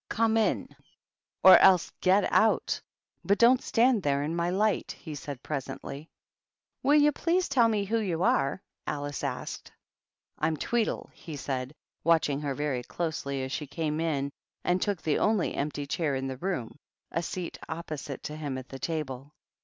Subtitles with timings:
[0.09, 0.75] "Come in,
[1.43, 2.81] or else get out;
[3.23, 6.09] but don't stand there in my light," he said, presently."
[6.83, 9.71] Will you please tell me who you are?" Alice asked.
[10.41, 14.31] "Fm Tweedle," he said, watching her very closely as she came in
[14.63, 16.79] and took the only empty chair in the room,
[17.11, 19.35] a seat opposite to him at the table.